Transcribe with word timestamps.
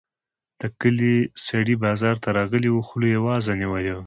د 0.59 0.61
کلي 0.81 1.15
سړی 1.47 1.75
بازار 1.83 2.15
ته 2.23 2.29
راغلی 2.37 2.69
وو؛ 2.71 2.81
خوله 2.87 3.07
يې 3.13 3.19
وازه 3.27 3.51
نيولې 3.61 3.91
وه. 3.95 3.99